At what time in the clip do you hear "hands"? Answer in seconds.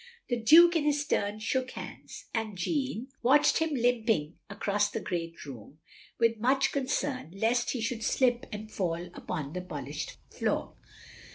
1.73-2.25